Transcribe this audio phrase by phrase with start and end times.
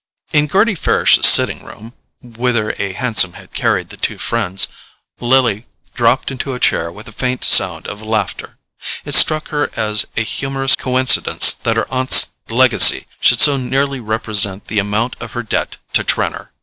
[0.33, 1.93] In Gerty Farish's sitting room,
[2.23, 4.67] whither a hansom had carried the two friends,
[5.19, 8.57] Lily dropped into a chair with a faint sound of laughter:
[9.05, 14.69] it struck her as a humorous coincidence that her aunt's legacy should so nearly represent
[14.69, 16.51] the amount of her debt to Trenor.